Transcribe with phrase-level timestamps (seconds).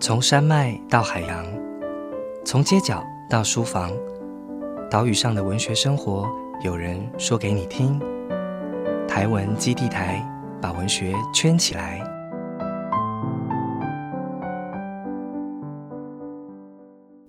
[0.00, 1.44] 从山脉到海洋，
[2.44, 3.90] 从街角到书房，
[4.88, 6.28] 岛屿上的文学生活，
[6.62, 8.00] 有人说给你听。
[9.08, 10.24] 台文基地台
[10.62, 12.00] 把文学圈起来。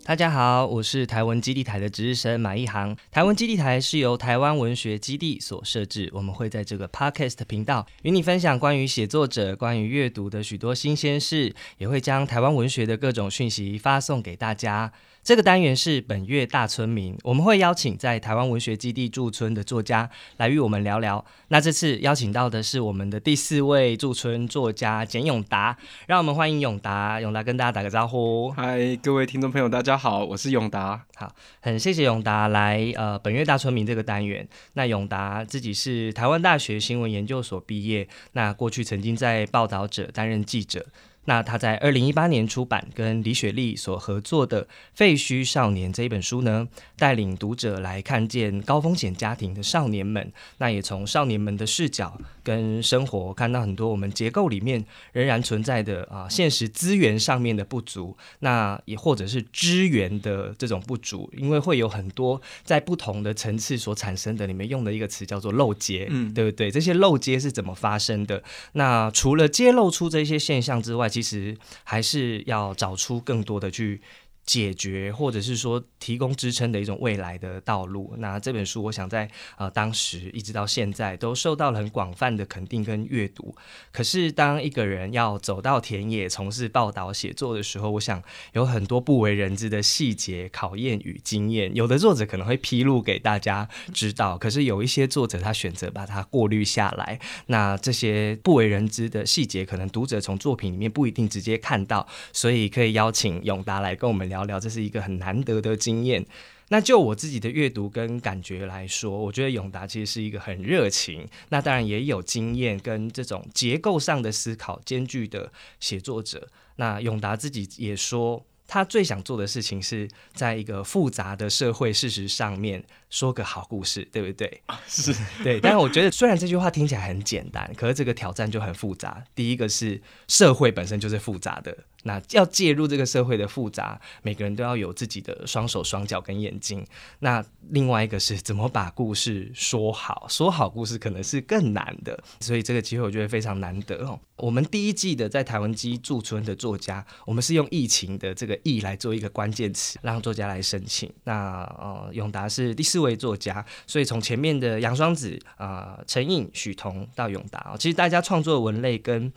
[0.09, 2.97] 大家好，我是台湾基地台的值日生马一航。
[3.11, 14.91] 台湾基地台是由台湾文学基地所设置，我们会在这个 podcast 频道与你分享关于写作者、关于阅读的许多新鲜事，也会将台湾文学的各种讯息发送给大家。
[15.21, 21.23] 这个单元是本月大村民，我们会邀请在台湾文学基地驻村的作家来与我们聊聊。
[21.49, 27.21] 那这次邀请到的是我们的第四位驻村作家简永达，让我们欢迎永达。
[27.21, 28.49] 永达跟大家打个招呼。
[28.51, 31.05] 嗨，各位听众朋友，大家好，我是永达。
[31.15, 34.47] 好，很谢谢永达来呃本月大村民这个单元。
[34.73, 40.85] 那永达自己是台湾大学新闻研究所毕业，那过去曾经在报道者担任记者。
[41.29, 44.63] 那他在二零一八年出版跟李雪莉所合作的
[44.95, 66.71] 《废墟少年》这一本书呢，带领读者来看见高风险家庭的少年们，那也从少年们的视角跟生活看到很多我们结构里面仍然存在的啊现实资源上面的不足，那也或者是资源的这种不足，因为会有很多在不同的层次所产生的，里面用的一个词叫做漏接，嗯，对不对？
[66.71, 68.41] 这些漏接是怎么发生的？
[68.71, 74.01] 那除了揭露出这些现象之外，其其实还是要找出更多的去。
[74.49, 78.15] 解决或者是说提供支撑的一种未来的道路。
[78.17, 83.55] 那这本书，我想在呃当时一直到现在都受到了很广泛的肯定跟阅读。
[83.91, 91.75] 可是当一个人要走到田野从事报道写作的时候，我想有很多不为人知的细节考验与经验。
[91.75, 97.19] 有的作者可能会披露给大家知道，可是有一些作者他选择把它过滤下来。
[97.45, 104.38] 那这些不为人知的细节，可能读者从作品里面不一定直接看到，所以可以邀请永达来跟我们聊。
[104.43, 106.25] 聊聊，这是一个很难得的经验。
[106.71, 116.47] 那就我自己的阅读跟感觉来说，我觉得永达其实是一个很热情，那当然也有经验跟这种结构上的思考兼具的写作者。
[116.75, 124.61] 那永达自己也说，他最想做的事情是在一个复杂的社会事实上面说个好故事，对不对？
[124.87, 125.11] 是
[125.43, 125.59] 对。
[125.59, 129.23] 但是我觉得，虽然这句话听起来很简单，可是这个挑战就很复杂。
[129.33, 131.75] 第一个是社会本身就是复杂的。
[132.03, 136.85] 那要介入这个社会的复杂，每个人都要有自己的双手双脚跟眼睛。
[137.19, 142.17] 那另外一个是怎么把故事说好，说好故事可能是更难的。
[142.39, 144.19] 所以这个机会我觉得非常难得哦。
[144.37, 151.11] 我们第一季的在台湾基驻村的作家，我们是用疫情的这个“疫”来做一个关键词，让作家来申请。
[151.25, 159.31] 那呃，永达是第四位作家，所以从前面的杨双子啊、陈颖、许彤到永达，其实大家创作的文类跟。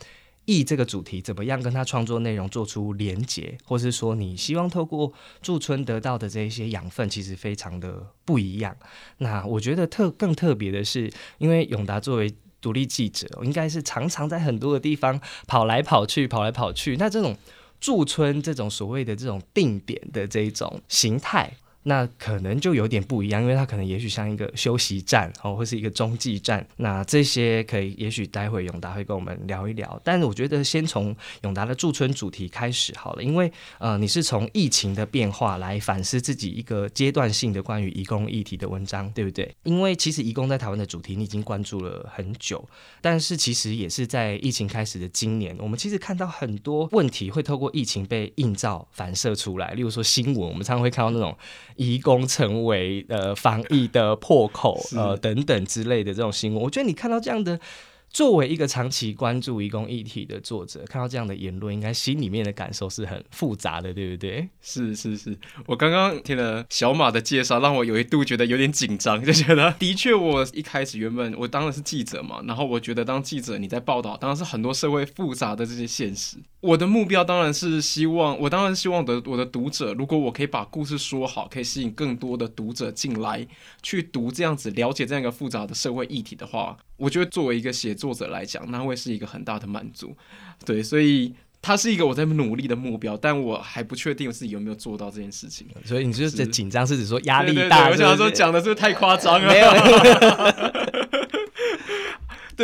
[0.45, 5.11] 意这个主题怎么样跟他创作内容做出连结，或是说你希望透过
[5.41, 8.75] 驻村得到的这一些养分，其实非常的不一样。
[9.19, 16.97] 那我觉得特更特别的是，因为永达作为独立记者，应该是常常在很多的地方跑来跑去，跑来跑去。
[16.97, 17.37] 那这种
[17.79, 21.57] 驻村这种所谓的这种定点的这种形态。
[21.83, 26.65] 那可能就有点不一样，因为它可能也许像一个休息站哦，或是一个中继站。
[26.77, 29.99] 那这些可以，也许待会永达会跟我们聊一聊。
[30.03, 39.53] 但是我觉得先从永达的驻村主题开始好了，因为呃，你是从疫情的变化来反思自己一个阶段性的关于移工议题的文章，对不对？
[39.63, 42.63] 因为其实移工在台湾的主题你已经关注了很久，
[43.01, 49.73] 但是其实也是在疫情开始的今年，我们其实看到很多问题会透过疫情被映照反射出来。
[49.73, 51.37] 例如说新闻，我们常常会看到那种。
[51.75, 57.59] 移工成为呃防疫的破口呃等等之类的这种新闻，我觉得你看到这样的。
[58.09, 64.47] 作为一个长期关注移工议题的作者，看到这样的言论，应该心里面的感受是很复杂的，对不对？
[64.61, 65.35] 是是是，
[65.65, 76.37] 我刚刚听了小马的介绍，让我有一度觉得有点紧张， 就觉得的确，我一开始原本我当然是记者嘛，然后我觉得当记者你在报道，当然是很多社会复杂的这些现实。
[76.63, 83.45] 我的目标当然是希望，我当然希望的我的读者，如果我可以把故事说好，可以吸引更多的读者进来
[83.81, 86.77] 去读这样子，了解这样一个复杂的社会议题的话。
[86.95, 90.15] 我觉得作为一个写作者来讲，那会是一个很大的满足，
[90.65, 95.67] 对，所以它是一个我在努力的目标，但我还不确定我自己有没有做到这件事情。
[95.83, 97.89] 所以你就是紧张，是指说压力大？
[97.89, 99.51] 我想说讲的是太夸张了。
[99.51, 100.92] 没有。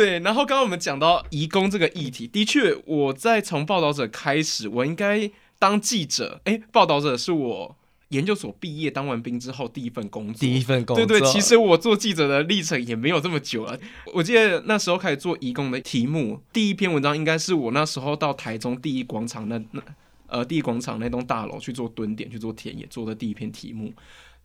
[0.00, 6.40] 对，然后刚刚我们讲到移工这个议题，的确，我在从报道者开始，我应该当记者。
[6.44, 7.76] 哎，报道者是我。
[8.10, 13.78] 研究所毕业当完兵之后，第一份工作，第一份工作，对对，其实我做记者的历程也没有这么久了。
[14.12, 19.80] 我记得那时候开始做移工的题目，第一篇文章应该是我那时候到台中第一广场那那
[20.26, 23.92] 呃第一广场那栋大楼去做蹲点，去做田野做的第一篇题目。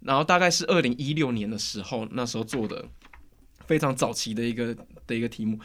[0.01, 2.85] 然后大概是二零一六年的时候，那时候做的
[3.67, 4.75] 非常早期的一个
[5.05, 5.59] 的一个题目。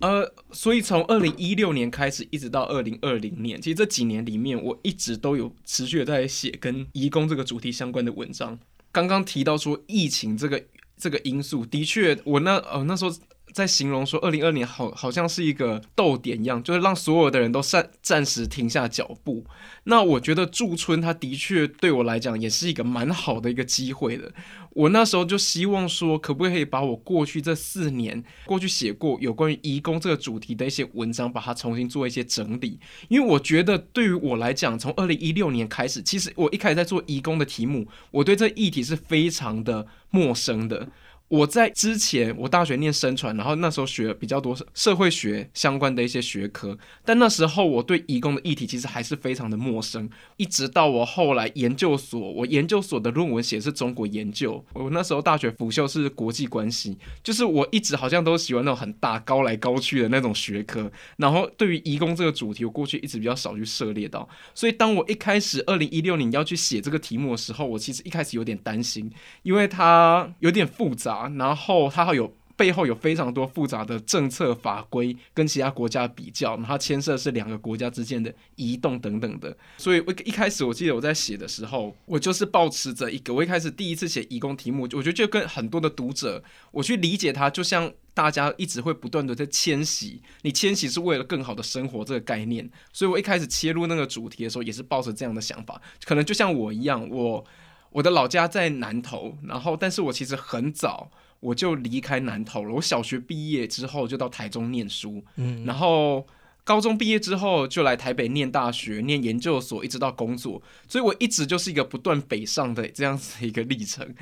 [0.00, 8.58] 呃，所以从二零一六年开始，一直到二零二零年，其实这几年里面，我一直都有持续的在写跟移工这个主题相关的文章。
[8.90, 10.64] 刚刚提到说疫情这个
[10.96, 13.10] 这个因素，的确，我那呃那时候。
[13.52, 19.44] 在形容说，二零二年好好像是一个逗点一样，就是让所有的人都暂暂时停下脚步。
[19.84, 24.32] 那我觉得驻村，它的确对我来讲也是一个蛮好的一个机会的。
[24.72, 32.78] 我那时候就希望说，可不可以把我过去这四年过去写过有关于移工这个主题的一些文章，把它重新做一些整理。
[33.08, 40.88] 因为我觉得对于我来讲，从二零一六年开始，其实我一开始在做移工的题目，我对这议题是非常的陌生的。
[41.30, 50.10] 我在之前，我大学念生传，然后那时候学比较多社会学相关的一些学科，但那时候我对移工的议题其实还是非常的陌生。
[50.38, 60.90] 一直到我后来研究所，我研究所的论文写是中国研究，我那时候大学辅修是国际关系，就是我一直好像都喜欢那种很大高来高去的那种学科。
[61.16, 69.08] 然后对于移工这个主题，我过去一直比较少去涉猎到，所以当我一开始二零一六年要去写这个题目的时候，我其实一开始有点担心，
[69.44, 71.19] 因为它有点复杂。
[71.28, 79.56] 然后它还有背后有非常多复杂的政策法规跟其他国家比较，然后牵涉是两个国家之间的移动等等的。
[79.78, 92.70] 所以我一开始我记得我在写的时候，我就是保持着一个，我一开始第一次写移工题目，我觉得就跟很多的读者，我去理解它，就像大家一直会不断的在迁徙，你迁徙是为了更好的生活这个概念。
[92.92, 97.42] 所以我一开始切入那个主题的时候，也是抱着这样的想法，可能就像我一样，我。
[97.90, 101.10] 我的老家在南投，然后，但是我其实很早
[101.40, 102.74] 我就离开南投了。
[102.74, 106.26] 我小学毕业之后就到台中念书，嗯，然后
[106.62, 114.14] 高中毕业之后就来台北念大学、念研究所，一直到工作，所以我一直就是一个不断北上的这样子一个历程。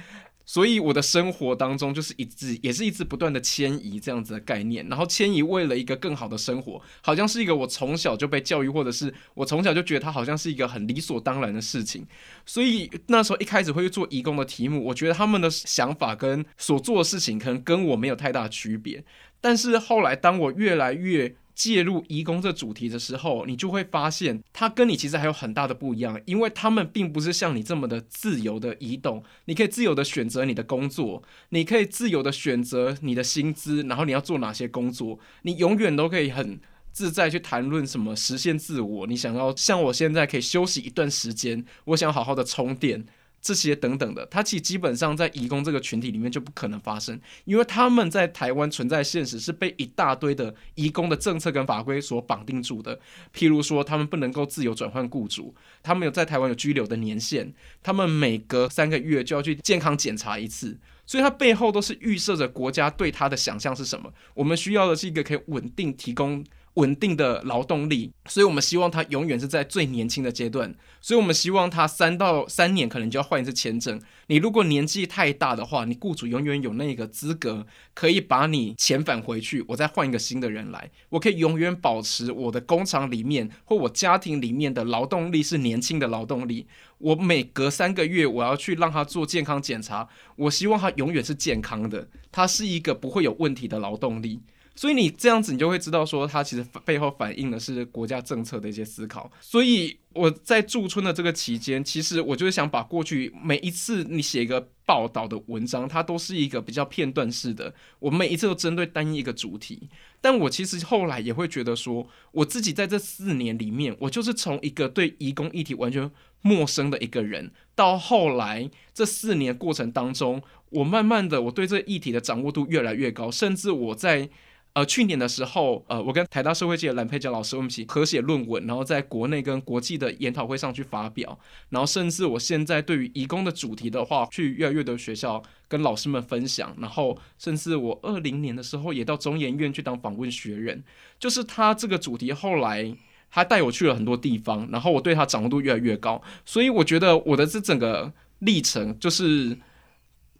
[0.48, 12.06] 所以我的生活当中就是一直也是一直不断的迁移这样子的概念，然后迁移为了一个更好的生活，好像是一个我从小就被教育，或者是我从小就觉得它好像是一个很理所当然的事情。
[12.46, 19.04] 所以那时候一开始会去做义工的题目，我觉得他们的想法跟所做的事情可能跟我没有太大区别。
[19.42, 36.60] 但是后来当我越来越介入移工这主题的时候，你就会发现，它跟你其实还有很大的不一样，因为他们并不是像你这么的自由的移动，你可以自由的选择你的工作，你可以自由的选择你的薪资，然后你要做哪些工作，你永远都可以很
[36.92, 43.04] 自在去谈论什么实现自我，你想要像我现在可以休息一段时间，我想好好的充电。
[43.40, 52.98] 这些等等的，它其实基本上在移工这个群体里面就不可能发生，因为他们在台湾存在现实是被一大堆的移工的政策跟法规所绑定住的。
[53.32, 57.52] 譬如说，他们不能够自由转换雇主，他们有在台湾有居留的年限，
[57.82, 64.12] 他们每隔三个月就要去健康检查一次，所以它背后都是预设着国家对他的想象是什么。
[64.34, 66.44] 我们需要的是一个可以稳定提供。
[66.74, 74.00] 稳定的劳动力，所以我们希望他永远是在最年轻的阶段，所以我们希望他三到三年可能就要换一次签证。
[74.28, 86.66] 你如果年纪太大的话，你雇主永远有那个资格可以把你遣返回去，我再换一个新的人来，我可以永远保持我的工厂里面或我家庭里面的劳动力是年轻的劳动力。
[86.98, 94.40] 我每隔三个月我要去让他做健康检查，我希望他永远是健康的，他是一个不会有问题的劳动力。
[94.78, 99.28] 所以你这样子，你就会知道说，它其实背后反映的是国家政策的一些思考。
[99.40, 109.88] 所以我在驻村的这个期间，其实我就是想把过去每一次你写一个报道的文章，它都是一个比较片段式的，我每一次都针对单一一个主题。
[110.20, 116.08] 但我其实后来也会觉得说，我自己在这四年里面，我就是从一个对移工议题完全
[116.40, 124.30] 陌生的一个人，到后来这四年过程当中，我慢慢的我对这议题的掌握度越来越高，甚至我在。
[124.78, 131.36] 呃，去年的时候，呃，我跟台大社会界的蓝佩佳老师我们一起合写论文，然后在国内跟国际的研讨会上去发表，
[131.70, 140.84] 然后甚至我现在对于义工的主题的话，去越来越多学校跟老师们分享，然后甚至我二零年的时候也到中研院去当访问学人，
[141.18, 142.94] 就是他这个主题后来
[143.32, 149.58] 他带我去了很多地方，然后我对他掌握度越来越高，所以我觉得我的这整个历程就是。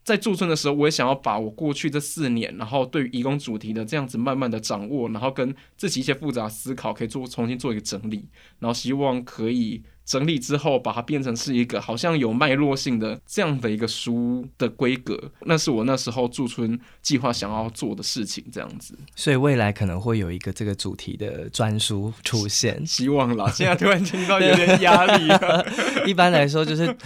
[0.09, 8.25] 在驻村的时候，我也想要把我过去这四年，然后对于义工主题的这样子慢慢的掌握，然后跟自己一些复杂思考，可以做重新做一个整理，
[8.59, 9.83] 然后希望可以。
[10.09, 18.99] 整理之后，把它变成是一个好像有脉络性的这样的一个书的规格，那是我那时候驻村计划想要做的事情，这样子。
[19.15, 23.51] 所以未来可能会有一个这个主题的专书出现， 希望啦。
[23.51, 25.29] 现在突然听到有点压力。
[26.09, 26.97] 一般来说，就是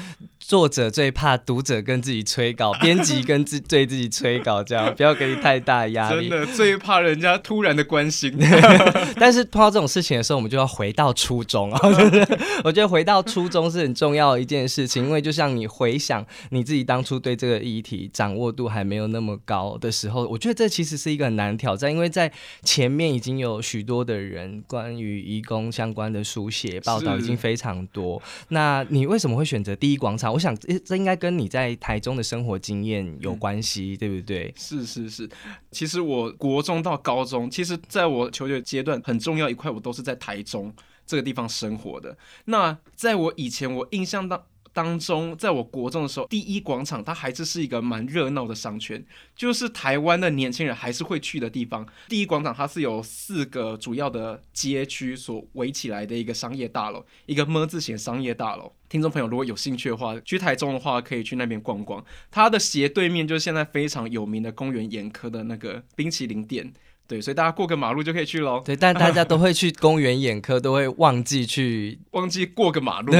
[0.44, 6.28] 作者最怕读者跟自己催稿，编辑跟自对自己催稿，这样不要给你太大压力。
[6.28, 8.36] 真的最怕人家突然的关心。
[9.18, 11.80] 但是碰到这种事情的时候，我们就要回到初衷啊。
[12.62, 12.92] 我觉得。
[12.92, 22.30] 回到初衷是很重要的一件事情，因为就像你回想你自己当初对这个议题掌握度还没有那么高的时候，我觉得这其实是一个很难挑战，因为在
[22.64, 28.20] 前面已经有许多的人关于义工相关的书写报道已经非常多。
[28.48, 30.31] 那你为什么会选择第一广场？
[30.32, 34.52] 我想这这应该跟你在台中的生活经验有关系，对不对？
[34.56, 35.28] 是是是，
[35.70, 40.74] 其实我国中到高中，其实在我求学阶段很重要一块，我都是在台中。
[41.04, 44.40] 这个地方生活的那，在我以前我印象当
[44.72, 49.04] 当中，在我国中的时候，第一广场它还是是一个蛮热闹的商圈，
[49.36, 51.86] 就是台湾的年轻人还是会去的地方。
[52.08, 58.72] 第一广场它是有四个主要的街区所围起来的一个商业大楼，一个么字形商业大楼。
[58.88, 62.04] 听众朋友如果有兴趣的话，去台中的话可以去那边逛逛。
[62.30, 66.72] 它的斜对面就是现在非常有名的公园眼科的那个冰淇淋店。
[67.12, 68.62] 对，所以大家过个马路就可以去喽。
[68.64, 73.12] 对，但大家都会去公园眼科，都会忘记去 忘记过个马路。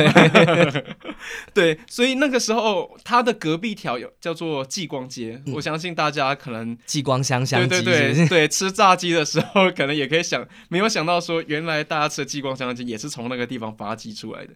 [1.53, 14.55] 对，所以那个时候它的隔壁条有叫做继光街，我相信大家可能继光香香鸡，对对对对，吃炸鸡的时候可能也可以想，没有想到说原来大家吃的继光香香鸡也是从那个地方发迹出来的。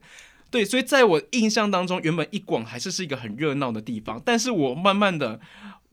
[0.51, 5.39] 对，所以在我印象当中，原本一广还是是一个很热闹的地方，但是我慢慢的。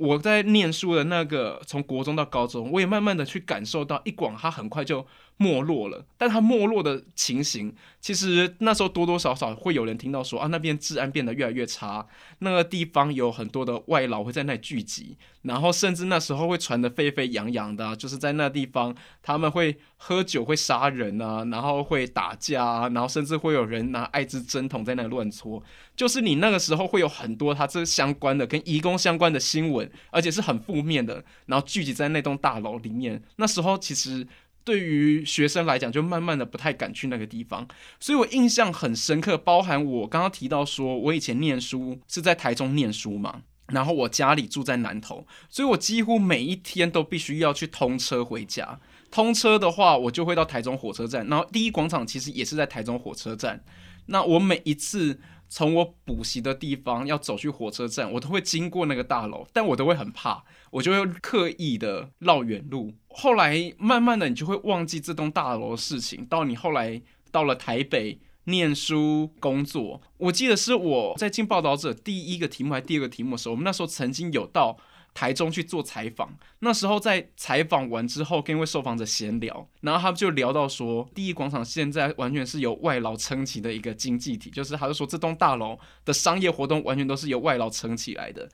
[0.03, 5.05] 我在念书的那个，从国中到高中，我也慢慢的去感受到一广，它很快就。
[5.37, 12.05] 没落了，但它没落的情形，其实那时候多多少少会有人听到说啊，那边治安变得越来越差，
[12.39, 25.61] 那个地方有很多的外劳会在那里聚集，然后甚至那时候会传得沸沸扬扬的，就是在那地方他们会喝酒会杀人啊，然后会打架啊，然后甚至会有人拿艾滋针筒在那乱戳，
[25.95, 34.25] 就是你那个时候会有很多他这相关的跟移工相关的新闻，而且是很负面的，然后聚集在那栋大楼里面，那时候其实。
[34.63, 37.67] 对于学生来讲，就慢慢的不太敢去那个地方，
[37.99, 39.37] 所以我印象很深刻。
[39.37, 48.79] 包含我刚刚提到说，我以前念书是在台中念书嘛，然后我家里住在南投，所以我几乎每一天都必须要去通车回家。
[49.11, 53.63] 通车的话，我就会到台中火车站，然后第一广场其实也是在台中火车站。
[54.05, 55.19] 那我每一次。
[55.49, 62.93] 从我补习的地方要走去火车站，我都会经过那个大楼，但我都会很怕，我就会刻意的绕远路。
[63.07, 66.25] 后来慢慢的，你就会忘记这栋大楼的事情。
[66.25, 74.77] 到你后来到了台北念书工作，我记得是我在进报道者第一个题目还是第二个题目的时候，我们那时候曾经有到。
[75.13, 88.49] 台中去做采访，那时候在采访完之后，跟一位受访者闲聊，然后他们就聊到说，第一广场现在完全是由外劳撑起的一个经济体，就是他就说这栋大楼的商业活动完全都是由外劳撑起来的。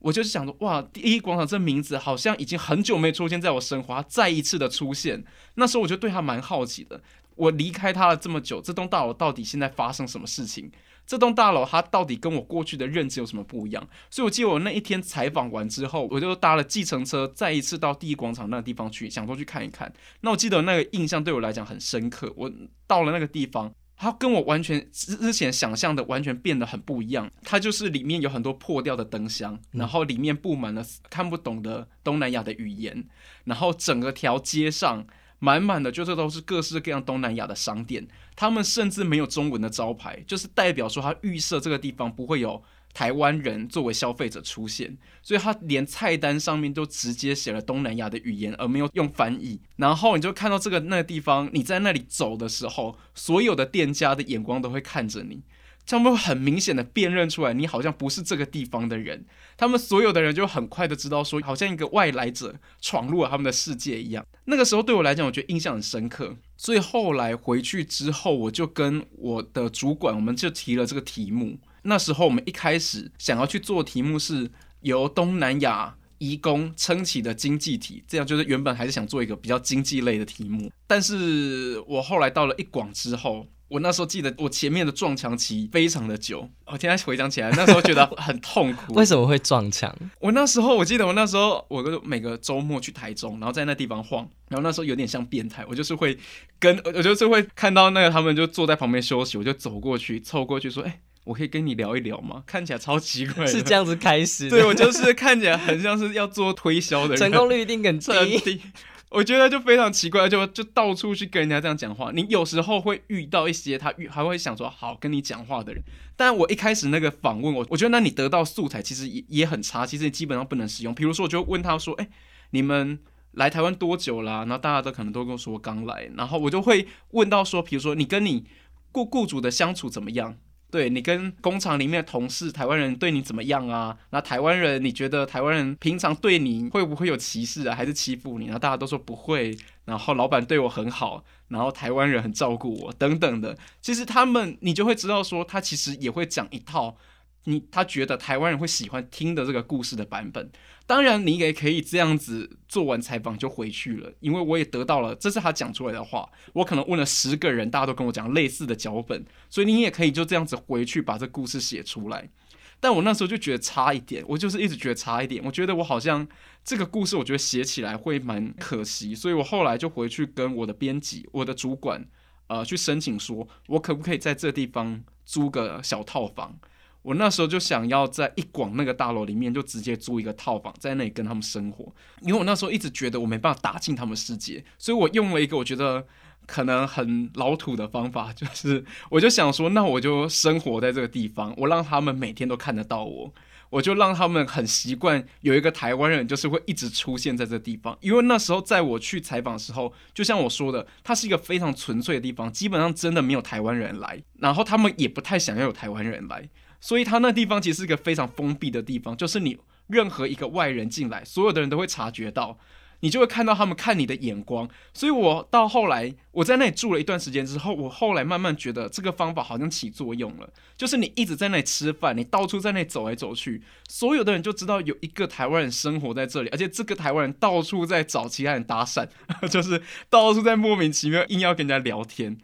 [0.00, 7.00] 我就是想说，哇，第一广场这名字好像已经很久没出现在我生活，再一次的出现，那时候我就对他蛮好奇的。
[7.36, 10.70] 我离开他了这么久，这栋大楼到底现在发生什么事情？
[11.12, 13.86] 这栋大楼它到底跟我过去的认知有什么不一样？
[14.08, 19.92] 所以我记得我那一天采访完之后，我就搭了计程车，再一次到第一广场那个地方去，想说去看一看。
[20.22, 22.32] 那我记得那个印象对我来讲很深刻。
[22.34, 22.50] 我
[22.86, 27.30] 到了那个地方，它跟我完全之前想象的完全变得很不一样。
[27.42, 33.06] 它就是里面有很多破掉的灯箱，然后里面布满了看不懂的东南亚的语言，
[33.44, 35.06] 然后整个条街上。
[35.44, 38.06] 满满的，就这都是各式各样东南亚的商店，
[38.36, 42.62] 他们甚至没有中文的招牌，就是代表说他预设这个地方不会有
[42.94, 49.60] 台湾人作为消费者出现，所以他连菜单上面都直接写了东南亚的语言，而没有用翻译。
[49.74, 55.42] 然后你就看到这个那个地方，你在那里走的时候，所有的店家的眼光都会看着你。
[55.84, 59.26] 他们会很明显的辨认出来，你好像不是这个地方的人。
[59.56, 64.24] 他们所有的人就很快的知道，说好像一个外来者闯入了他们的世界一样。
[64.46, 66.36] 那个时候对我来讲，我觉得印象很深刻。
[66.56, 71.58] 所以后来回去之后，我就跟我的主管，我们就提了这个题目。
[71.82, 80.70] 那时候我们一开始想要去做题目，是由东南亚移工撑起的经济体，这样就是原本还是想做一个比较经济类的题目。
[80.86, 83.46] 但是我后来到了一广之后。
[83.72, 88.92] 我那时候记得我前面的撞墙期非常的久，我现在回想起来，那时候觉得 很痛苦。
[88.92, 89.96] 为什么会撞墙？
[90.20, 96.18] 我那时候我记得我那时候我就每个周末去台中，然后在那地方晃，然后那时候有点像变态，我就是会
[96.58, 101.00] 跟我就是会看到那个他们就坐在旁边休息，我就走过去凑过去说，哎。
[101.24, 102.42] 我可以跟你聊一聊吗？
[102.44, 104.50] 看起来超奇怪，是这样子开始。
[104.50, 108.60] 对我就是看起来很像是要做推销的人，成功率一定很低。
[109.14, 112.10] 我觉得就非常奇怪，就就到处去跟人家这样讲话。
[112.12, 115.82] 你有时候会遇到一些他遇还会想说好跟你讲话的人，
[116.16, 120.94] 但我一开始那个访问我，我觉得那你得到素材其实也也很差，其实你基本上不能使用。
[120.94, 122.08] 比如说，我就问他说：“哎，
[122.50, 122.98] 你们
[123.32, 128.46] 来台湾多久啦？”然后大家都可能都跟我说刚来，然后我就会问到说：“比如说你跟你
[128.92, 130.38] 雇雇主的相处怎么样？”
[130.72, 133.96] 对你跟工厂里面的同事台湾人对你怎么样啊？
[134.08, 137.76] 那台湾人你觉得台湾人平常对你会不会有歧视啊？
[137.76, 138.46] 还是欺负你？
[138.46, 139.54] 然后大家都说不会。
[139.84, 143.58] 然后老板对我很好，然后台湾人很照顾我等等的。
[143.82, 146.96] 其实他们你就会知道说他其实也会讲一套。
[147.44, 150.50] 你他觉得台湾人会喜欢听的这个故事的版本，
[150.86, 162.30] 当然你也可以这样子做完采访就回去了，因为我也得到了这是他讲出来的话，我可能问了十个人，大家都跟我讲类似的脚本，所以你也可以就这样子回去把这故事写出来。
[162.78, 166.26] 但我那时候就觉得差一点，我就是一直觉得差一点，我觉得我好像
[166.64, 172.04] 这个故事我觉得写起来会蛮可惜，所以我后来就回去跟我的编辑、我的主管
[172.48, 176.58] 呃去申请说，我可不可以在这地方租个小套房。
[177.02, 181.92] 我那时候就想要在一广那个大楼里面就直接租一个套房，在那里跟他们生活。
[182.20, 186.06] 因为我那时候一直觉得我没办法打进他们世界，所以我用了一个我觉得
[186.46, 193.32] 可能很老土的方法，就是我就想说，那我就生活在这个地方，我让他们每天都看得到我，
[193.70, 197.98] 我就让他们很习惯有一个台湾人就是会一直出现在这地方。
[198.00, 206.48] 因为那时候在我去采访的时候，就像我说的，它是一个非常纯粹的地方，基本上真的没有台湾人来，然后他们也不太想要有台湾人来。
[206.82, 212.58] 所以他那地方其实是一个非常封闭的地方，就是你任何一个外人进来，所有的人都会察觉到，
[213.00, 214.68] 你就会看到他们看你的眼光。
[214.92, 229.06] 所以我到后来我在那里住了一段时间之后，我后来慢慢觉得这个方法好像起作用了，就是你一直在那里吃饭，你到处在那里走来走去，所有的人就知道有一个台湾人生活在这里，而且这个台湾人到处在找其他人搭讪，
[229.48, 232.38] 就是到处在莫名其妙硬要跟人家聊天。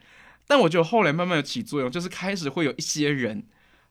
[0.47, 3.43] 但我觉得后来慢慢有起作用，就是开始会有一些人。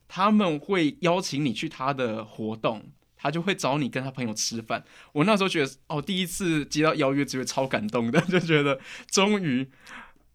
[0.08, 2.84] 他们会邀请你去他的活动，
[3.16, 4.84] 他就会找你跟他朋友吃饭。
[5.12, 9.68] 我那时候觉得，哦，第一次接到邀约，觉得超感动的，就觉得终于。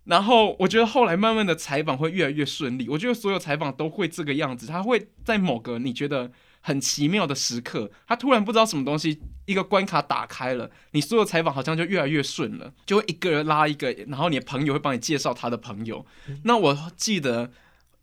[0.04, 2.88] 然后我觉得后来慢慢的采访会越来越顺利。
[2.88, 16.04] 我觉得所有采访都会这个样子，他会在某个你觉得很奇妙的时刻，他突然不知道什么东西，一个关卡打开了，你所有采访好像就越来越顺了，就会一个人拉一个，然后你的朋友会帮你介绍他的朋友。
[16.42, 17.52] 那我记得。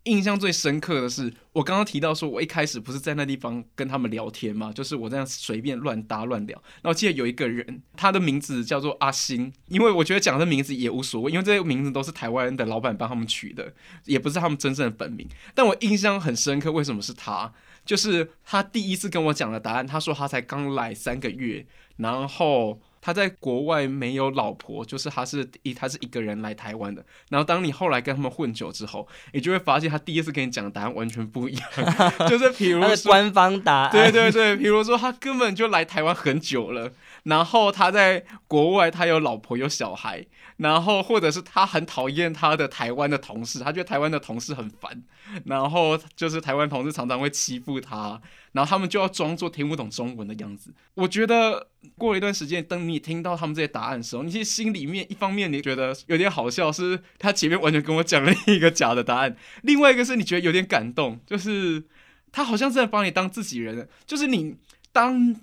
[0.04, 6.62] 印象最深刻的是，我刚刚提到说，我一开始不是在那地方跟他们聊天嘛，就是我这样随便乱搭乱聊。
[6.82, 13.74] 然后记得有一个人，他的名字叫做阿星，因为我觉得讲这名字也无所谓，因为这些名字都是台湾的老板帮他们取的，
[14.06, 15.28] 也不是他们真正的本名。
[15.54, 17.52] 但我印象很深刻，为什么是他？
[17.84, 22.80] 就是他第一次跟我讲的答案，他说他才刚来三个月，然后。
[23.00, 27.04] 他在国外没有老婆，就是他是一他是一个人来台湾的。
[27.28, 31.68] 然后当你后来跟他们混久之后，你就会发现他第一次跟你讲的答案完全不一样。
[32.28, 36.92] 就是比如说官方答案，对对对，比如说他根本就来台湾很久了，
[37.24, 40.26] 然后他在国外他有老婆有小孩，
[40.58, 45.02] 然后或者是他很讨厌他的台湾的同事，他觉得台湾的同事很烦，
[45.46, 48.20] 然后就是台湾同事常常会欺负他。
[48.52, 50.72] 然后他们就要装作听不懂中文的样子。
[50.94, 59.32] 我觉得过了一段时间，等你听到他们这些答案的时候，你其实心里面一方面你觉得有点好笑，是他前面完全跟我讲了一个假的答案；
[59.62, 61.84] 另外一个是你觉得有点感动，就是
[62.32, 63.88] 他好像真的把你当自己人。
[64.06, 64.56] 就是你
[64.92, 65.36] 当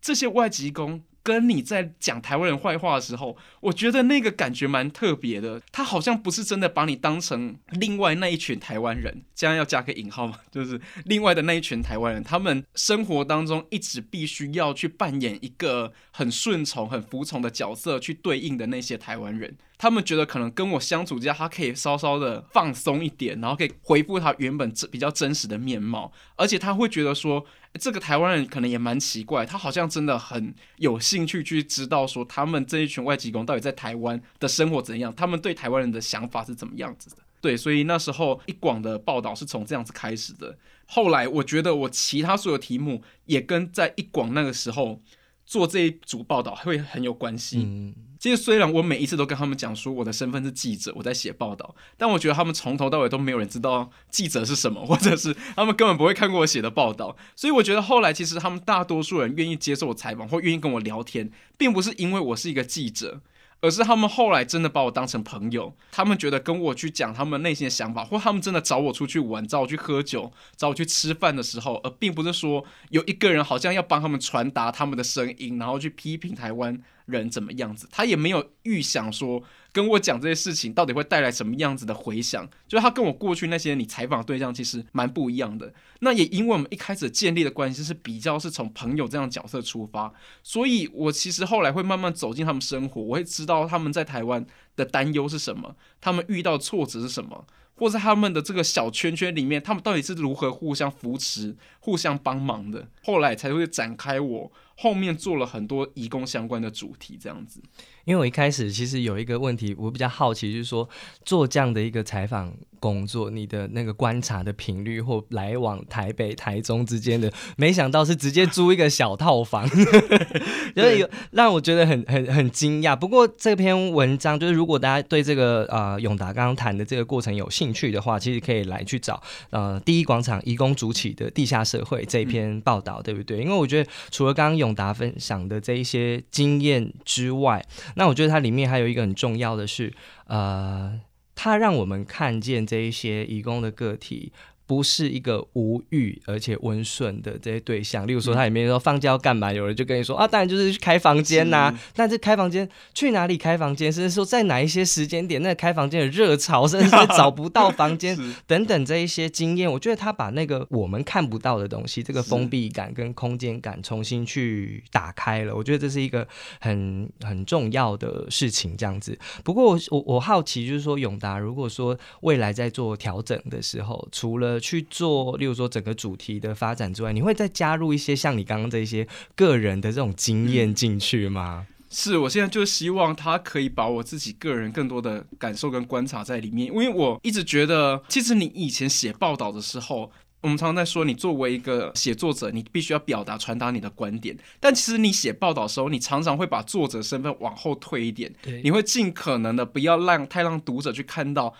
[0.00, 1.02] 这些外籍工。
[1.28, 5.60] 跟你在讲台湾人坏话的时候，我觉得那个感觉蛮特别的。
[5.70, 10.38] 他好像不是真的把你当成另外那一群台湾人，这样要加个引号嘛？
[10.50, 19.54] 就是另外的那一群台湾人，他们生活当中一直必须要去扮演一个很顺从、很服从的角色，去对应的那些台湾人。
[19.78, 37.18] 他们觉得可能跟我相处之下，他可以稍稍的放松一点，然后可以恢复他原本真比较真实的面貌，而且他会觉得说，这个台湾人可能也蛮奇怪，他好像真的很有兴趣去知道说，他们这一群外籍工到底在台湾的生活怎样，他们对台湾人的想法是怎么样子的。
[37.40, 40.58] 对，所以那时候一广的报道是从这样子开始的。
[40.86, 45.00] 后来我觉得我其他所有题目也跟在一广那个时候
[45.46, 47.94] 做这一组报道会很有关系。
[48.18, 57.16] 其实虽然我每一次都跟他们讲说我的身份是记者，我在写报道，但我觉得他们从头到尾都没有人知道记者是什么，或者是他们根本不会看过我写的报道。
[57.36, 63.20] 所以我觉得后来其实他们大多数人愿意接受我采访或愿意跟我聊天，并不是因为我是一个记者。
[63.60, 76.80] 而是他们后来真的把我当成朋友，他们觉得跟我去讲他们内心的想法，或他们真的找我出去玩，找我去喝酒，找我去吃饭的时候，而并不是说有一个人好像要帮他们传达他们的声音，然后去批评台湾。
[77.08, 79.42] 人怎么样子，他也没有预想说
[79.82, 85.72] 跟我讲这些事情到底会带来什么样子的回响，就是他跟我过去那些你采访对象其实蛮不一样的。
[86.00, 90.12] 那也因为我们一开始建立的关系是比较是从朋友这样角色出发，
[90.42, 101.56] 所以我其实后来会慢慢走进他们生活，我会知道他们在台湾的担忧是什么，他们遇到挫折是什么，或者他们的这个小圈圈里面，他们到底是如何互相扶持、
[101.88, 102.86] 互相帮忙的。
[103.02, 104.52] 后来才会展开我。
[104.80, 107.60] 后面做了很多移工相关的主题，这样子。
[108.04, 110.88] 因为我一开始其实有一个问题，我比较好奇，就是说
[111.24, 122.94] 做这样的一个采访工作，你的那个观察的频率或来往台北、台中之间的，没想到是直接租一个小套房，就是有让我觉得很很很惊讶。
[122.94, 129.20] 不过这篇文章，就是如果大家对这个呃永达刚刚谈的这个过程有兴趣的话，其实可以来去找
[129.50, 133.40] 呃第一广场移工主起的地下社会这一篇报道，对不对？
[133.40, 137.64] 因为我觉得除了刚刚永达分享的这一些经验之外，
[137.96, 139.92] 那我觉得它里面还有一个很重要的是，
[140.26, 141.00] 呃，
[141.34, 144.32] 它让我们看见这一些义工的个体。
[144.68, 149.50] 不是一个无欲而且温顺的这些对象，例如说，它里面说放假要干嘛？
[149.50, 151.74] 有人就跟你说啊，当然就是去开房间呐。
[151.94, 153.90] 但是开房间去哪里开房间？
[153.90, 165.56] 甚至说在哪一些时间点，那开房间的热潮，甚至找不到房间 等等这一些经验，我觉得他把那个我们看不到的东西，这个封闭感跟空间感重新去打开了。
[165.56, 166.28] 我觉得这是一个
[166.60, 168.76] 很很重要的事情。
[168.76, 181.66] 这样子，不过我我我好奇，就是说永达，如果说未来在做调整的时候，除了去做，例如说整个主题的发展之外，你会再加入一些像你刚刚这些个人的这种经验进去吗？
[181.90, 198.30] 是我现在就希望他可以把我自己个人更多的感受跟观察在里面，因为我一直觉得，其实你以前写报道的时候，我们常常在说，你作为一个写作者，你必须要表达、传达你的观点，但其实你写报道的时候，你常常会把作者身份往后退一点，
[198.62, 201.54] 你会尽可能的不要让太让读者去看到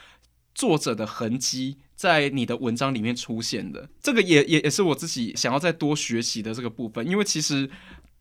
[0.55, 1.79] 作者的痕迹。
[1.99, 7.69] 在你的文章里面出现的这个也也也是我自己想要再多学习的这个部分，因为其实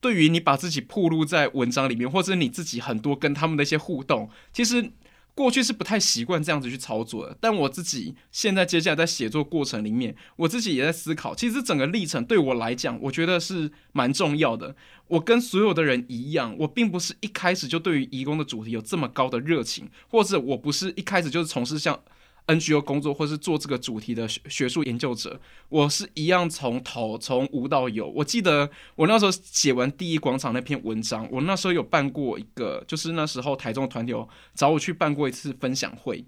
[0.02, 4.92] 对于你把自己暴露在文章里面，或者你自己很多跟他们的一些互动，其实
[5.36, 7.38] 过去是不太习惯这样子去操作的。
[7.40, 14.76] 但我自己现在接下来在写作过程里面，我自己也在思考，其实整个历程对我来讲，我觉得是蛮重要的。
[15.10, 22.00] 我跟所有的人一样，我并不是一开始就对于移工的主题有这么高的热情，或者我不是一开始就是从事像。
[22.47, 28.07] NGO 工作，或是做这个主题的学学术研究者，我是一样从头从无到有。
[28.07, 34.13] 我记得我那时候写完第一广场那篇文章，我那时候有办过一个，就是那时候台中的团体
[34.55, 36.25] 找我去办过一次分享会，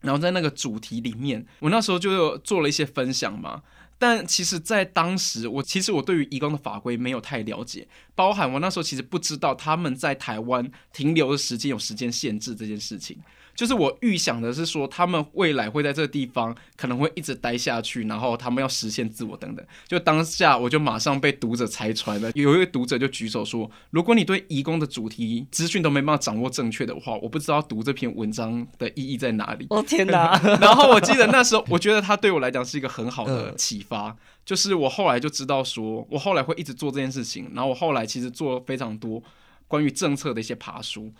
[0.00, 3.62] 然后在那个主题里面，我那时候就做了一些分享嘛。
[3.96, 13.16] 但其实，在当时，我其实我对于移工的法规没有太了解，包含我那时候其实不知道他们在台湾停留的时间有时间限制这件事情。
[13.54, 19.64] 就是我预想的是说，他们未来会在这个地方可能会一直待下去，然后他们要实现自我等等。
[19.86, 29.66] 就当下我就马上被读者拆穿了，有一位读者就举手说：“如果你对移工的主题资讯都没办法掌握正确的话，我不知道读这篇文章的意义在哪里。
[29.70, 30.40] ”哦天哪！
[30.60, 34.16] 然后我记得那时候，我觉得他对我来讲是一个很好的启发。
[34.44, 37.50] 就是我后来就知道说，我后来会一直做这件事情。
[37.54, 39.22] 然后我后来其实做了非常多
[39.66, 41.10] 关于政策的一些爬书。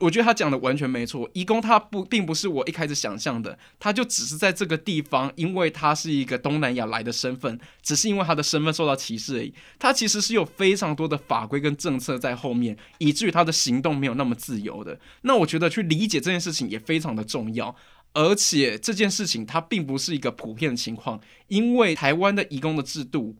[0.00, 9.52] 我觉得他讲的完全没错，义工他不并不是我一开始想象的，他就只是在这个地方，因为他是一个东南亚来的身份，只是因为他的身份受到歧视而已。
[9.78, 14.98] 他其实是有非常多的法规跟政策在后面，以至于他的行动没有那么自由的。
[15.22, 17.74] 那我觉得去理解这件事情也非常的重要，
[18.12, 23.36] 而且这件事情它并不是一个普遍的情况，因为台湾的义工的制度。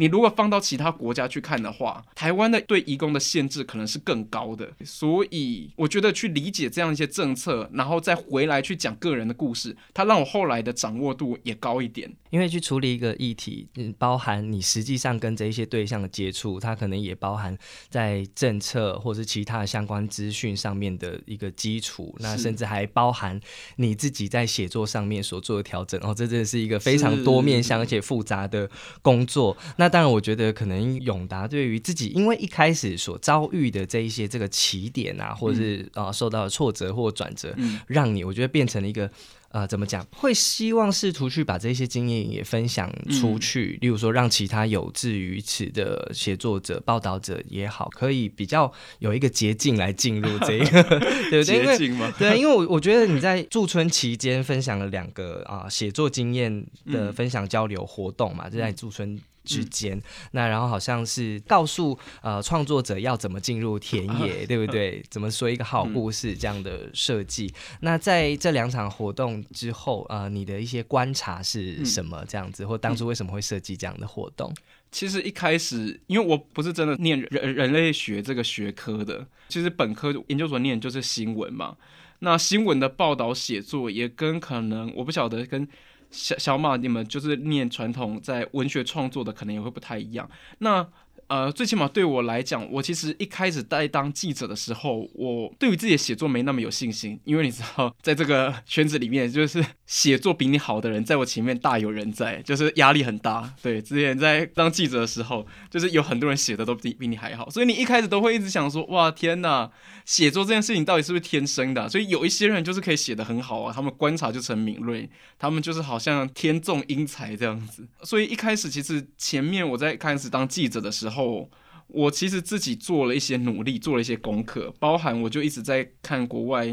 [0.00, 12.10] 你如果放到其他国家去看的话，台湾的对移工的限制可能是更高的，所以我觉得去理解这样一些政策，然后再回来去讲个人的故事，它让我后来的掌握度也高一点。
[12.30, 17.54] 因为去处理一个议题，嗯，包含你实际上跟这一些对象的接触，它可能也包含
[17.90, 23.38] 在政策或是其他相关资讯上面的一个基础，那甚至还包含
[23.76, 26.00] 你自己在写作上面所做的调整。
[26.02, 28.70] 哦，这真的是一个非常多面向而且复杂的
[29.02, 29.54] 工作。
[29.76, 37.54] 那当然，我觉得可能永达对于自己，因为一开始所遭遇的这一些这个起点啊，或者是啊受到的挫折或转折，
[37.86, 39.10] 让你我觉得变成了一个。
[39.52, 40.06] 呃，怎么讲？
[40.12, 50.82] 会希望试图去把这些经验也分享出去，例如说，让其他有志于此的写作者、报道者也好，可以比较有一个捷径来进入这个，
[51.30, 51.44] 对不对？
[51.44, 52.14] 捷径吗？
[52.16, 59.20] 对，因为我我觉得你在驻村期间分享了两个啊写作经验的分享交流活动嘛，就在驻村。
[59.44, 60.00] 之间，
[60.32, 65.02] 那然后好像是告诉呃创作者要怎么进入田 野，对不对？
[65.10, 67.52] 怎么说一个好故事这样的设计？
[67.80, 72.24] 那在这两场活动之后，呃，你的一些观察是什么？
[72.28, 74.54] 这样子，或当初为什么会设计这样的活动？
[74.92, 81.76] 其实一开始，因为我不是真的念人人类学这个学科的，其实本科研究所念就是新闻嘛。
[82.20, 85.66] 那新闻的报道写作也跟可能我不晓得跟。
[86.10, 90.28] 小小马，你们就是念传统在文学创作的，可能也会不太一样。
[90.58, 90.86] 那
[91.30, 103.54] 呃，最起码对我来讲，我其实一开始在当记者的时候，我对于自己的写作没那么有信心，因为你知道，在这个圈子里面，就是写作比你好的人，在我前面大有人在，就是压力很大。
[103.62, 109.70] 对，之前在当记者的时候，就是有很多人写的都比比你还好，所以你一开始都会一直想说，哇，天哪，
[110.04, 111.88] 写作这件事情到底是不是天生的？
[111.88, 117.86] 所以有一些人就是可以写的很好啊，他们观察就很敏锐，他们就是好像天纵英才这样子。
[118.02, 121.19] 所以一开始其实前面我在开始当记者的时候。
[121.20, 121.48] 哦，
[121.88, 126.66] 我其实自己做了一些努力，做了一些功课，包含我就一直在看国外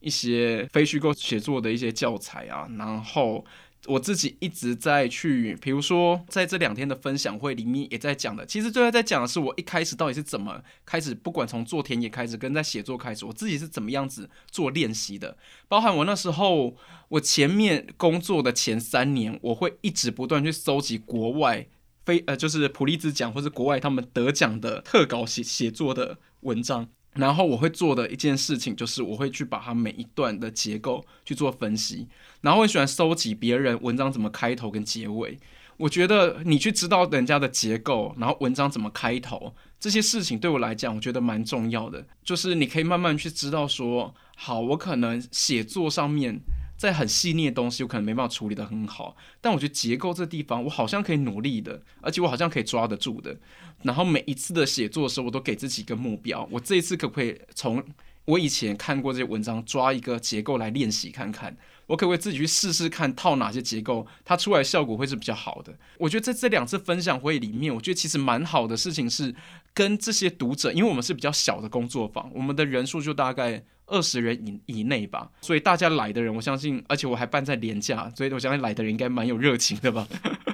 [0.00, 3.44] 一些非虚构写作的一些教材啊，然后
[3.86, 15.36] 我自己一直在去，比如说在这两天的分享会里面也在讲的，其实最后在讲的是我一开始到底是怎么开始，不管从做田野开始，跟在写作开始，我自己是怎么样子做练习的，
[15.68, 16.76] 包含我那时候
[17.08, 21.66] 我前面工作的前三年，我会一直不断去搜集国外。
[22.08, 32.08] 非呃，就是普利兹奖或者国外他们得奖的特稿写写作的文章，然后我会做的一件事情就是我会去把它每一段的结构去做分析，
[32.40, 35.38] 然后我喜欢收集别人文章怎么开头跟结尾。
[35.76, 42.06] 我觉得你去知道人家的结构，然后文章怎么开头这些事情对我来讲，我觉得蛮重要的。
[42.24, 46.40] 就是你可以慢慢去知道说，好，我可能写作上面。
[46.78, 53.36] 在很细腻的东西，我可能没办法处理的很好，但我觉得结构这地方，我好像可以努力的，而且我好像可以抓得住的。
[53.82, 57.82] 然后每一次的写作的时候，我都给自己一个目标，我这一次可不可以从
[58.26, 61.56] 我以前看过这些文章抓一个结构来练习看看？
[61.88, 65.76] 我可不可以自己去试试看套哪些结构，它出来效果会是比较好的？
[65.98, 69.34] 我觉得在这两次分享会里面，我觉得其实蛮好的事情是
[69.74, 73.64] 跟这些读者，因为我们是比较小的工作坊，我们的人数就大概。
[73.88, 80.06] 二十人以以内吧，所以大家来的人，我相信，而且我还办在廉价，所以我相信来的人应该蛮有热情的吧。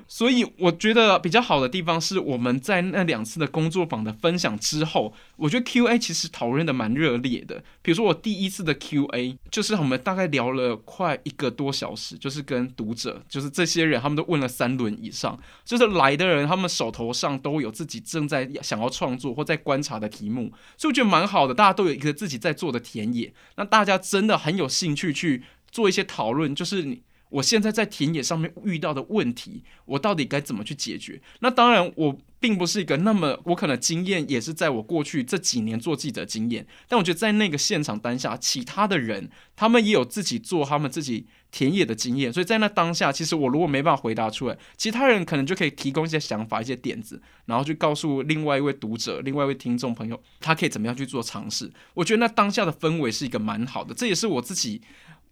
[0.07, 7.63] 所以我觉得比较好的地方是我们在那两次的工作坊的分享之后，我觉得 Q A 其实讨论的蛮热烈的。
[7.83, 27.03] 比如说我第一次的 Q A，就是我们大概聊了快一个多小时，就是跟读者，就是这些人，他们都问了三轮以上，就是来的人，他们手头上都有自己正在想要创作或在观察的题目，所以我觉得蛮好的，大家都有一个自己在做的田野，那大家真的很有兴趣去做一些讨论，就是你。
[27.35, 31.21] 我现在在田野上面遇到的问题，我到底该怎么去解决？
[31.41, 51.73] 那当然，我并不是一个那么，我可能经验也是在我过去这几年做记者经验，但我觉得在那个现场当下，其他的人他们也有自己做他们自己田野的经验，所以在那当下，其实我如果没办法回答出来，其他人可能就可以提供一些想法、一些点子，然后去告诉另外一位读者、另外一位听众朋友，他可以怎么样去做尝试。
[51.95, 54.81] 我觉得那当下的氛围是一个蛮好的，这也是我自己。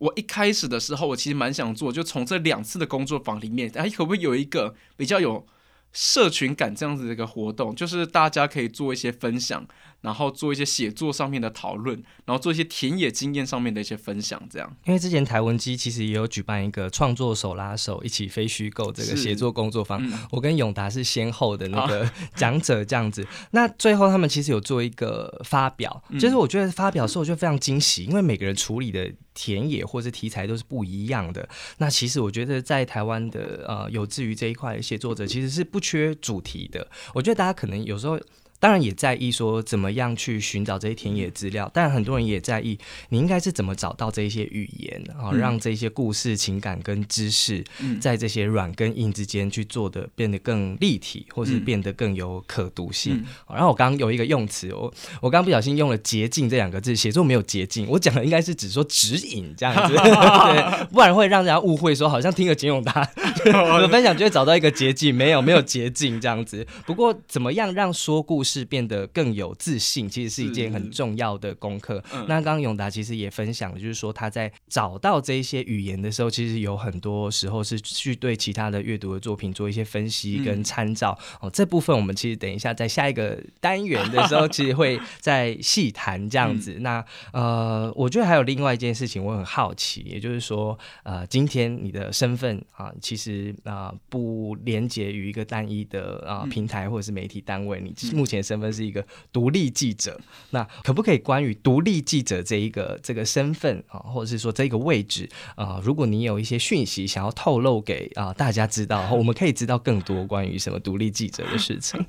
[0.03, 5.47] 我一开始的时候，我其实蛮想做，就从这两次的工作坊里面，哎，可不可以有一个比较有
[5.93, 9.65] 社群感这样子的一个活动，就是大家可以做一些分享。
[10.03, 14.77] 然后做一些写作上面的讨论，然后做一些田野经验上面的一些分享，这样。
[14.85, 23.27] 因为之前台文基其实也有举办一个创作手拉手一起非虚构这个写作工作坊，我跟永达是先后的那个 讲者这样子。
[23.53, 31.49] 那最后他们其实有做一个发表，就是我觉得发表时候我觉得非常惊喜，因为每个人处理的田野或者题材都是不一样的。
[31.79, 36.89] 那其实我觉得在台湾的呃有志于这一块的写作者其实是不缺主题的。
[37.15, 38.19] 我觉得大家可能有时候。
[38.63, 47.65] 当然也在意说怎么样去寻找这些田野资料，但很多人也在意你应该是怎么找到这一些语言啊，让这些故事、情感跟知识
[48.01, 53.25] 在这些软跟硬之间去做的变得更立体，或是变得更有可读性。
[53.53, 63.05] 然后我刚刚有一个用词，我我刚刚不小心用了“捷径”这两个字，写作没有捷径，我讲的应该是只说指引这样子， 对，不然会让人家误会说好像听了简永达
[63.45, 66.65] 的 分享就会找到一个捷径，没有没有捷径这样子。
[66.87, 72.03] 不过怎么样让说故事变得更有自信，其实是一件很重要的功课。
[72.29, 81.19] 那刚刚永达其实也分享了，就是说他在找到这一些语言的时候，其实有很多时候是去对其他的阅读的作品做一些分析跟参照。
[81.41, 86.79] 哦，这部分我们其实等一下在下一个单元的时候， 其实会再细谈这样子。
[86.81, 100.19] 那呃，我觉得还有另外一件事情，我很好奇，也就是说，呃，今天你的身份啊，其实啊不连接于一个单一的啊平台或者是媒体单位，你目前身份是一个独立记者。
[100.51, 112.05] 那可不可以关于独立记者这一个这个身份啊，或者是说这个位置啊，如果你有一些讯息想要透露给啊大家知道，我们可以知道更多关于什么独立记者的事情。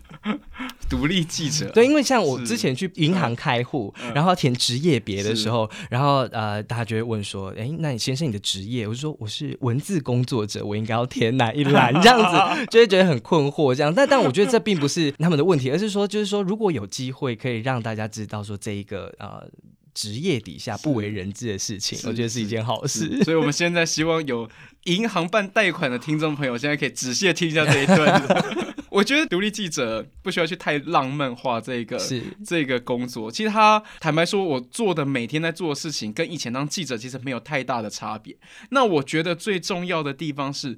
[0.90, 13.74] 独立记者对，因为像我之前去银行开户，然后填职业别的时候，然后呃，大家就会问说：“哎，那你先生你的职业？”我就说：“我是文字工作者，我应该要填哪一栏？”这样子就会觉得很困惑。
[13.74, 19.48] 这样，但但我觉得这并不是他们的问题，而是说，就是说，如果有机会可以让大家知道说这一个呃
[19.94, 23.24] 职业底下不为人知的事情，我觉得是一件好事。
[23.24, 24.50] 所以我们现在希望有
[24.86, 28.22] 银行办贷款的听众朋友，现在可以仔细听一下这一段。
[28.94, 33.32] 我觉得独立记者不需要去太浪漫化这个是这个工作。
[33.32, 38.38] 其实他坦白说，我做的每天在做的事情，跟以前当记者其实没有太大的差别。
[38.70, 40.78] 那我觉得最重要的地方是，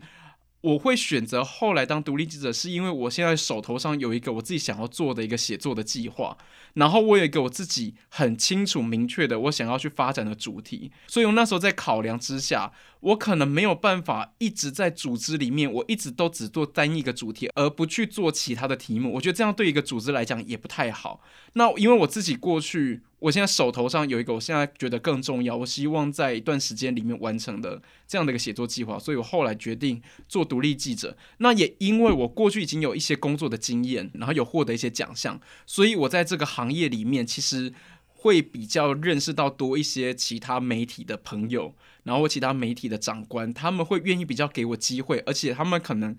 [0.65, 6.37] 我会选择后来当独立记者，是因为我现在手头上有一个我自己想要做的一个写作的计划，
[6.73, 10.91] 然后我有一个我自己很清楚明确的我想要去发展的主题。
[11.07, 12.71] 所以我那时候在考量之下。
[13.01, 19.13] 我可能没有办法一直在组织里面，我一直都只做单一个主题，而不去做其他的题目。
[19.13, 21.21] 我觉得这样对一个组织来讲也不太好。
[21.53, 31.15] 那因为我自己过去，我现在手头上有一个，我现在觉得更重要，我希望在一段时间里面完成的这样的一个写作计划，所以我后来决定做独立记者。
[31.37, 37.73] 那也因为我过去已经有一些工作的经验，然后有获得一些奖项，所以我在这个行业里面其实
[38.07, 41.75] 会比较认识到多一些其他媒体的朋友。
[42.05, 46.15] 然后其他媒体的长官，他们会愿意比较给我机会，而且他们可能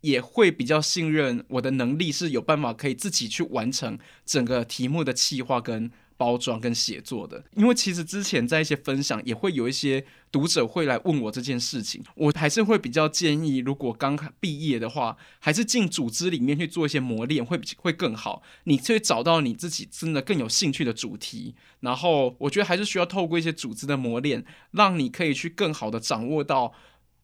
[0.00, 5.90] 也会比较信任我的能力，是有办法可以自己去完成整个题目的企划跟。
[6.16, 18.42] 包装跟写作的，因为其实之前在一些分享也会有一些读者会来问我这件事情，我还是会比较建议，如果刚毕业的话，还是进组织里面去做一些磨练，会会更好。
[18.64, 26.72] 你去找到你自己真的更有兴趣的主题，然后我觉得还是需要透过一些组织的磨练，让你可以去更好的掌握到，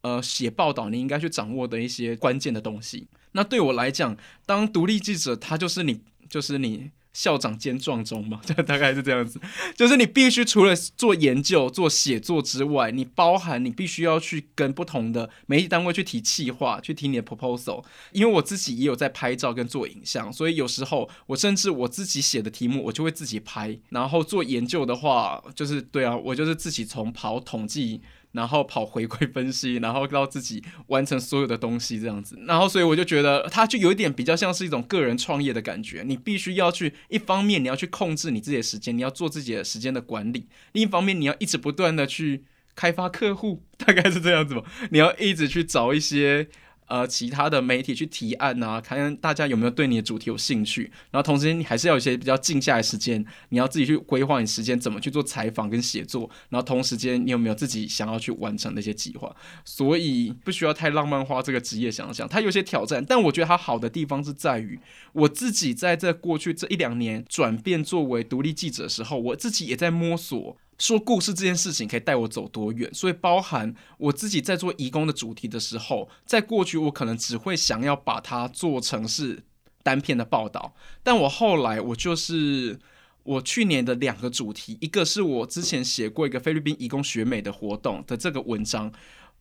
[0.03, 3.09] 呃，写报道你应该去掌握的一些关键的东西。
[3.33, 6.93] 那对我来讲，当独立记者，他就是你，就是你。
[7.13, 9.41] 校长兼撞钟嘛，就 大概是这样子。
[9.77, 17.85] 就是你必须除了做研究、做写作之外，你包含你必须要去跟不同的媒体单位去提企划，去提你的 proposal。
[18.13, 23.79] 因为我自己也有在拍照跟做影像，所以有时候我甚至我自己写的题目，我就会自己拍。
[23.89, 28.01] 然后做研究的话，就是对啊，我就是自己从跑统计。
[28.33, 36.03] 然后跑回归分析，然后到自己完成所有的东西这样子，然后所以我就觉得它就有一点比较像是一种个人创业的感觉。
[36.07, 44.63] 你必须要去一方面你要去控制你自己的时间，你要做自己的时间的管理；另一方面你要一直不断的去开发客户， 大概是这样子吧。
[44.91, 46.49] 你要一直去找一些。
[46.91, 50.91] 呃，其他的媒体去提案啊，看看大家有没有对你的主题有兴趣。
[51.13, 56.29] 然后同时，你还是要有一些比较静下来时间，你要自己去规划你时间，怎么去做采访跟写作。
[56.49, 59.33] 然后同时间，你有没有自己想要去完成的一些计划？
[59.65, 63.05] 所以不需要太浪漫化这个职业想象，它有些挑战。
[63.05, 64.81] 但我觉得它好的地方是在于，
[65.13, 70.57] 我自己在这过去这一两年转变作为独立记者的时候，我自己也在摸索。
[70.81, 72.93] 说故事这件事情可以带我走多远？
[72.93, 79.45] 所以包含我自己在做义工的主题的时候，在过去我可能只会想要把它做成是
[79.83, 82.79] 单片的报道，但我后来我就是
[83.25, 88.91] 我去年的两个主题，一个是我之前写过一个菲律宾义工学美的活动的这个文章，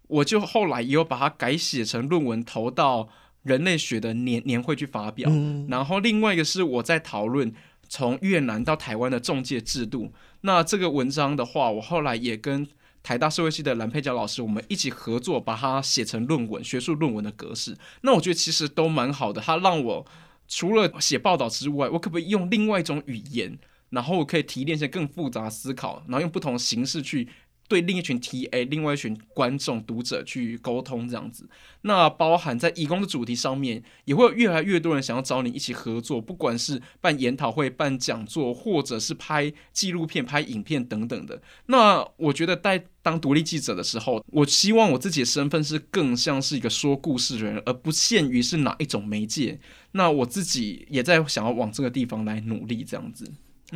[0.07, 3.07] 我就后来也有把它改写成论文投到
[3.43, 5.31] 人类学的年年会去发表，
[5.69, 7.53] 然后另外一个是我在讨论
[7.87, 10.11] 从越南到台湾的中介制度。
[10.41, 12.67] 那这个文章的话，我后来也跟
[13.03, 17.77] 台大社会系的蓝佩佳老师，我们一起合作，把它写成论文，学术论文的格式。
[18.01, 20.05] 那我觉得其实都蛮好的，它让我
[20.47, 23.57] 除了写报道之外，我可不可以用另外一种语言，
[23.89, 27.27] 然后我可以提炼一些更复杂思考，然后用不同形式去。
[27.69, 31.47] 对另一群 TA，另外一群观众、读者去沟通这样子，
[31.83, 41.39] 那包含在义工的主题上面，也会有越来越多人想要找你一起合作，不管是办研讨会、办讲座，或者是拍纪录片、拍影片等等的。
[41.67, 49.59] 那我觉得在当独立记者的时候，我希望我自己的身份是更像是一个说故事的人，而不限于是哪一种媒介。
[49.91, 53.31] 那我自己也在想要往这个地方来努力这样子。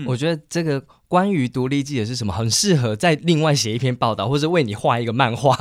[0.07, 0.83] 我觉得这个。
[1.13, 5.55] 关于独立记者是什么，很适合再另外写一篇报道，或者为你画一个漫画。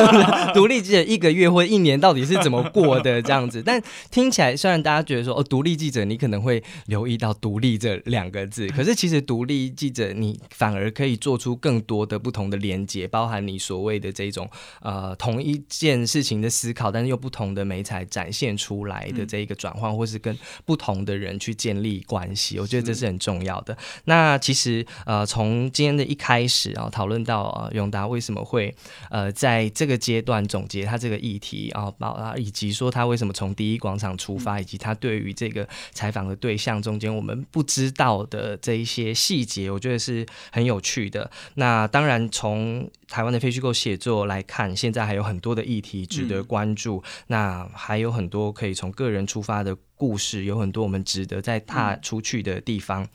[0.52, 3.62] 独立记者一个月或一年到底是怎么过的这样子？
[3.64, 14.46] 但听起来虽然大家觉得说哦，独立记者你可能会留意到“独立” 这两个字，可是其实独立记者你反而可以做出更多的不同的连接，包含你所谓的这种
[14.82, 20.36] 呃同一件事情的思考，但是又不同的美彩展现出来的这一个转换，或是跟
[20.66, 23.74] 不同的人去建立关系，我觉得这是很重要的。
[24.04, 24.86] 那其实。
[25.06, 28.74] 呃，从今天的一开始啊，讨论到啊，永达为什么会
[29.10, 41.30] 呃在这个阶段总结他这个议题啊，包啊，以及说他为什么从第一广场出发，以及他对于这个采访的对象中间我们不知道的这一些细节，我觉得是很有趣的。
[41.54, 49.76] 那当然，从台湾的非虚构写作来看，现在还有很多的议题值得关注，那还有很多可以从个人出发的。
[49.98, 53.06] 故事有很多，我们值得再踏出去的地方。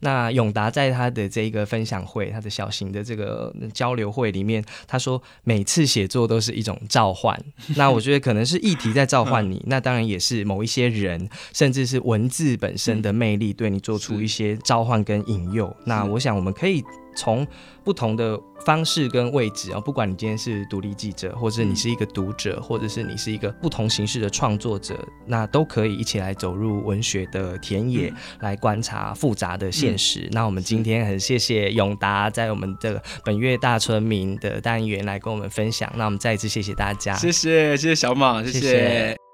[0.00, 7.38] 那永达在他的这个分享会，他的小型的这个交流会里面，他说每次写作都是一种召唤。
[7.76, 15.76] 那我觉得可能是议题在召唤你，那当然也是某一些人，甚至是文字本身的魅力对你做出一些召唤跟引诱。
[15.84, 16.82] 那我想我们可以。
[17.14, 17.46] 从
[17.82, 24.96] 不同的方式跟位置啊，不管你今天是独立记者，或者你是一个读者，或者是你是一个不同形式的创作者，
[25.26, 30.28] 那都可以一起来走入文学的田野，来观察复杂的现实。
[30.32, 35.90] 那我们今天很谢谢永达在我们的本月大村民的单元来跟我们分享。
[35.96, 39.29] 那我们再一次谢谢大家，谢谢谢谢小马，谢谢。